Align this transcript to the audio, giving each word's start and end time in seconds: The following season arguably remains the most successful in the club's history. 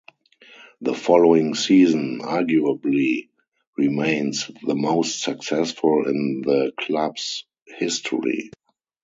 The 0.81 0.95
following 0.95 1.53
season 1.53 2.21
arguably 2.21 3.29
remains 3.77 4.49
the 4.65 4.73
most 4.73 5.21
successful 5.21 6.09
in 6.09 6.41
the 6.43 6.71
club's 6.75 7.45
history. 7.67 8.49